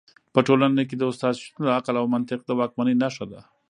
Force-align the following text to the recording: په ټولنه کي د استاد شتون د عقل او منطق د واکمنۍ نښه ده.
په 0.33 0.39
ټولنه 0.47 0.81
کي 0.89 0.95
د 0.97 1.03
استاد 1.11 1.33
شتون 1.43 1.61
د 1.65 1.69
عقل 1.77 1.95
او 2.01 2.05
منطق 2.13 2.39
د 2.45 2.51
واکمنۍ 2.59 2.95
نښه 3.03 3.25
ده. 3.31 3.41